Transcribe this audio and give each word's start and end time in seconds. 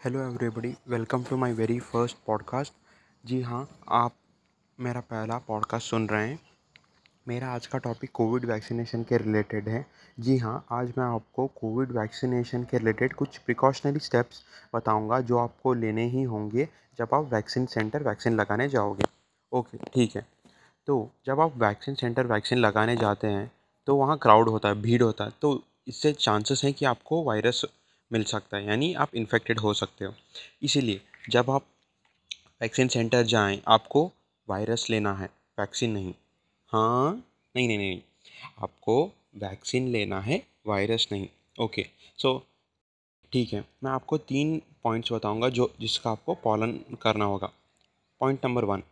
Hello 0.00 0.20
everybody 0.22 0.68
welcome 0.88 1.22
to 1.24 1.36
my 1.36 1.52
very 1.52 1.78
first 1.80 2.16
podcast 2.26 2.72
जी 3.24 3.40
हाँ 3.42 3.66
आप 3.88 4.12
मेरा 4.78 5.00
पहला 5.00 5.38
पॉडकास्ट 5.38 5.90
सुन 5.90 6.06
रहे 6.08 6.28
हैं। 6.28 6.38
मेरा 7.28 7.48
आज 7.48 7.66
का 7.66 7.78
टॉपिक 7.78 8.10
कोविड 8.14 8.44
वैक्सीनेशन 8.44 9.02
के 9.02 9.16
रिलेटेड 9.16 9.68
है। 9.68 9.84
जी 10.20 10.36
हाँ 10.38 10.64
आज 10.70 10.92
मैं 10.98 11.04
आपको 11.04 11.46
कोविड 11.56 11.92
वैक्सीनेशन 11.92 12.64
के 12.64 12.78
रिलेटेड 12.78 13.14
कुछ 13.14 13.38
प्रिकॉशनरी 13.38 13.98
स्टेप्स 13.98 14.42
बताऊँगा 14.74 15.20
जो 15.20 15.38
आपको 15.38 15.72
लेने 15.74 16.04
ही 16.08 16.22
होंगे 16.24 16.68
जब 16.98 17.14
आप 17.14 17.28
वैक्सीन 17.32 17.66
सेंटर 17.66 18.02
वैक्सीन 18.02 18.36
लगाने 18.36 18.68
जाओगे। 18.68 19.04
ओके 19.52 19.78
ठीक 19.94 20.16
है। 20.16 20.26
तो 20.88 21.10
जब 21.26 21.40
आप 21.40 21.56
वैक्सीन 21.56 21.94
सेंटर 21.94 22.26
वैक्सीन 22.26 22.58
लगाने 22.58 22.96
जाते 22.96 23.26
हैं 23.26 23.50
तो 23.86 23.96
वहाँ 23.96 24.18
क्राउड 24.18 24.48
होता 24.48 24.68
है, 24.68 24.80
भीड़ 24.82 25.02
होता 25.02 25.24
है। 25.24 25.32
तो 25.42 25.62
इससे 25.88 26.12
चांसेस 26.12 26.64
हैं 26.64 26.72
कि 26.74 26.84
आपको 26.84 27.22
वायरस 27.24 27.64
मिल 28.10 28.24
सकता 28.24 28.56
है, 28.56 28.66
यानी 28.66 28.92
आप 28.94 29.14
इन्फेक्टेड 29.14 29.60
हो 29.60 29.72
सकते 29.74 30.04
हो। 30.04 30.14
इसीलिए 30.62 31.00
जब 31.30 31.50
आप 31.50 31.66
वैक्सीन 32.62 32.88
सेंटर 32.88 33.22
जाएँ, 33.24 33.60
आपको 33.68 34.10
वायरस 34.48 34.86
लेना 34.90 35.14
है 35.14 35.26
वैक्सीन 35.58 35.90
नहीं। 35.90 36.14
हाँ? 36.72 37.24
नहीं 37.56 37.66
नहीं 37.68 37.78
नहीं 37.78 38.00
आपको 38.62 39.04
वैक्सीन 39.36 39.88
लेना 39.88 40.20
है 40.20 40.42
वायरस 40.66 41.08
नहीं। 41.12 41.28
ओके 41.58 41.86
सो 42.18 42.38
ठीक 43.32 43.52
है, 43.52 43.64
मैं 43.84 43.90
आपको 43.90 44.18
तीन 44.18 44.60
पॉइंट्स 44.82 45.12
बताऊँगा 45.12 45.48
जो, 45.48 45.72
जिसका 45.80 46.10
आपको 46.10 46.34
पालन 46.34 46.72
करना 47.02 47.24
होगा। 47.24 47.50
Point 48.20 48.44
number 48.44 48.64
one 48.64 48.82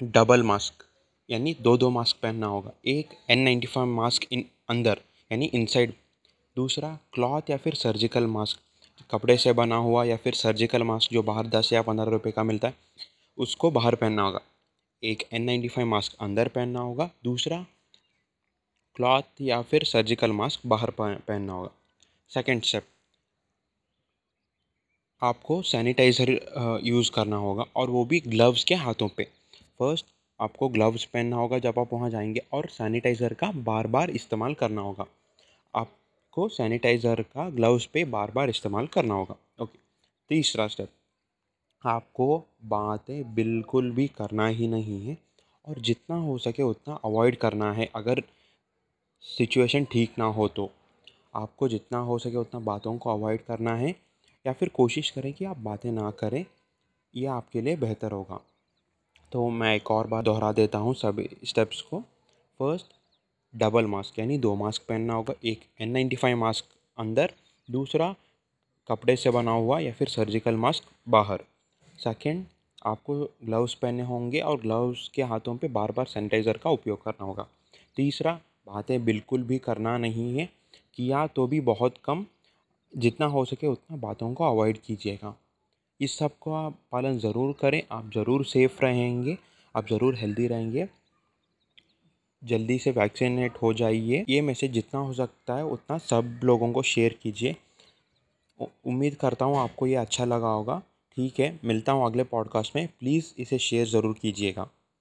double 0.00 0.42
mask 0.42 0.84
यानी 1.28 1.54
दो 1.60 1.76
दो 1.76 1.90
मास्क 1.90 2.16
पहनना 2.22 2.46
होगा। 2.46 2.72
एक 2.86 3.10
N 3.30 3.38
ninety 3.38 3.66
five 3.66 3.86
mask 3.86 4.24
in 4.32 4.44
अंदर, 4.70 5.00
यानी 5.30 5.46
इनसाइड 5.46 5.92
दूसरा 6.56 6.88
क्लॉथ 7.12 7.50
या 7.50 7.56
फिर 7.56 7.74
सर्जिकल 7.74 8.26
मास्क 8.28 8.58
कपड़े 9.10 9.36
से 9.36 9.52
बना 9.52 9.76
हुआ 9.78 10.04
या 10.04 10.16
फिर 10.16 10.34
सर्जिकल 10.34 10.82
मास्क 10.82 11.12
जो 11.12 11.22
बाहर 11.22 11.46
दस 11.48 11.72
या 11.72 11.82
पंद्रह 11.82 12.10
रुपये 12.10 12.32
का 12.32 12.42
मिलता 12.42 12.68
है, 12.68 12.74
उसको 13.38 13.70
बाहर 13.70 13.94
पहनना 13.94 14.22
होगा। 14.22 14.40
एक 15.02 15.22
एन 15.32 15.42
नाइन्टी 15.42 15.68
फाइव 15.68 15.86
मास्क 15.88 16.16
अंदर 16.20 16.48
पहनना 16.48 16.80
होगा, 16.80 17.10
दूसरा 17.24 17.64
क्लॉथ 18.96 19.40
या 19.40 19.60
फिर 19.62 19.84
सर्जिकल 19.84 20.32
मास्क 20.32 20.66
बाहर 20.66 20.90
पहनना 21.00 21.52
होगा। 21.52 21.70
सेकेंड 22.30 22.62
स्टेप 22.62 22.86
आपको 25.22 25.60
सैनिटाइज़र 25.62 26.30
यूज़ 26.84 27.10
करना 27.10 27.36
होगा 27.36 27.64
और 27.76 27.90
वो 27.90 28.04
भी 28.04 28.20
ग्लव्स 28.20 28.64
के 28.64 28.74
हाथों 28.76 29.08
पे। 29.08 29.24
फ़र्स्ट 29.78 30.06
आपको 30.40 30.68
ग्लव्स 30.68 31.04
पहनना 31.04 31.36
होगा 31.36 31.58
जब 31.58 31.78
आप 31.78 31.92
वहाँ 31.92 32.10
जाएँगे 32.10 32.42
और 32.52 32.68
सैनिटाइज़र 32.70 33.34
का 33.34 33.50
बार 33.64 33.86
बार 33.88 34.10
इस्तेमाल 34.12 34.54
करना 34.54 34.82
होगा। 34.82 35.06
आप 35.74 35.90
को 36.34 36.48
सैनिटाइज़र 36.50 37.22
का 37.24 37.48
ग्लव्स 37.50 37.86
पे 37.86 38.04
बार 38.06 38.30
बार 38.30 38.50
इस्तेमाल 38.50 38.86
करना 38.88 39.14
होगा। 39.14 39.36
ओके, 39.58 39.78
तीसरा 40.30 40.66
स्टेप, 40.68 40.88
आपको 41.84 42.36
बातें 42.66 43.34
बिल्कुल 43.34 43.90
भी 43.90 44.06
करना 44.16 44.46
ही 44.48 44.68
नहीं 44.68 45.00
है 45.02 45.16
और 45.66 45.78
जितना 45.80 46.16
हो 46.18 46.38
सके 46.40 46.62
उतना 46.64 46.98
अवॉइड 47.04 47.36
करना 47.38 47.72
है। 47.72 47.88
अगर 47.96 48.22
सिचुएशन 49.24 49.84
ठीक 49.92 50.18
ना 50.18 50.24
हो 50.26 50.48
तो 50.48 50.70
आपको 51.34 51.68
जितना 51.68 51.98
हो 52.00 52.18
सके 52.18 52.36
उतना 52.36 52.60
बातों 52.62 52.96
को 52.98 53.10
अवॉइड 53.10 53.44
करना 53.44 53.74
है 53.76 53.94
या 54.44 54.52
फिर 54.52 54.68
कोशिश 54.74 55.10
करें 55.10 55.32
कि 55.32 55.44
आप 55.44 55.58
बातें 55.60 55.90
ना 55.92 56.10
करें 56.18 56.44
यह 57.14 57.32
आपके 57.32 57.60
लिए 57.60 57.76
बेहतर 57.76 58.12
होगा। 58.12 58.40
तो 59.32 59.48
मैं 59.50 59.74
एक 59.76 59.90
और 59.90 60.06
बार 60.06 60.22
दोहरा 60.22 60.50
देता 60.52 60.78
हूँ 60.78 60.94
सभी 60.94 61.28
स्टेप्स 61.44 61.80
को। 61.82 62.00
फ़र्स्ट 62.60 62.92
डबल 63.54 63.86
मास्क, 63.86 64.18
यानी 64.18 64.38
दो 64.38 64.54
मास्क 64.56 64.82
पहनना 64.88 65.14
होगा, 65.14 65.34
एक 65.44 65.60
एन 65.80 65.90
नाइन्टी 65.90 66.16
फाइव 66.16 66.36
मास्क 66.36 66.64
अंदर, 66.98 67.32
दूसरा 67.68 68.14
कपड़े 68.88 69.16
से 69.16 69.30
बना 69.30 69.50
हुआ 69.52 69.78
या 69.80 69.92
फिर 69.92 70.08
सर्जिकल 70.08 70.56
मास्क 70.56 70.84
बाहर। 71.08 71.44
सेकेंड 71.98 72.44
आपको 72.86 73.14
ग्लव्स 73.44 73.74
पहने 73.74 74.02
होंगे 74.02 74.40
और 74.40 74.60
ग्लव्स 74.60 75.08
के 75.14 75.22
हाथों 75.22 75.56
पे 75.56 75.68
बार 75.70 75.92
बार 75.92 76.06
सैनिटाइज़र 76.06 76.58
का 76.58 76.70
उपयोग 76.70 77.04
करना 77.04 77.24
होगा। 77.24 77.46
तीसरा, 77.96 78.32
बातें 78.66 79.04
बिल्कुल 79.04 79.42
भी 79.42 79.58
करना 79.58 79.96
नहीं 79.98 80.36
है, 80.38 80.48
किया 80.96 81.26
तो 81.26 81.46
भी 81.46 81.60
बहुत 81.62 81.94
कम, 82.04 82.24
जितना 82.92 83.26
हो 83.26 83.44
सके 83.44 83.66
उतना 83.66 83.96
बातों 83.98 84.32
को 84.34 84.44
अवॉइड 84.44 84.78
कीजिएगा। 84.78 85.34
इस 86.00 86.18
सबको 86.18 86.52
आप 86.54 86.78
पालन 86.92 87.18
ज़रूर 87.18 87.54
करें, 87.60 87.82
आप 87.90 88.10
ज़रूर 88.14 88.44
सेफ़ 88.44 88.80
रहेंगे, 88.82 89.36
आप 89.74 89.88
ज़रूर 89.88 90.16
हेल्दी 90.16 90.46
रहेंगे। 90.46 90.86
जल्दी 92.44 92.78
से 92.78 92.90
वैक्सीनेट 92.90 93.56
हो 93.62 93.72
जाइए। 93.72 94.24
ये 94.28 94.40
मैसेज 94.40 94.72
जितना 94.72 95.00
हो 95.00 95.12
सकता 95.12 95.56
है, 95.56 95.64
उतना 95.64 95.98
सब 95.98 96.40
लोगों 96.44 96.72
को 96.72 96.82
शेयर 96.82 97.18
कीजिए। 97.22 97.56
उम्मीद 98.60 99.14
करता 99.14 99.44
हूँ 99.44 99.56
आपको 99.56 99.86
ये 99.86 99.94
अच्छा 99.94 100.24
लगा 100.24 100.48
होगा। 100.48 100.82
ठीक 101.16 101.40
है, 101.40 101.58
मिलता 101.64 101.92
हूँ 101.92 102.04
अगले 102.06 102.24
पॉडकास्ट 102.24 102.76
में। 102.76 102.86
प्लीज़ 103.00 103.32
इसे 103.38 103.58
शेयर 103.58 103.86
ज़रूर 103.86 104.16
कीजिएगा। 104.22 104.68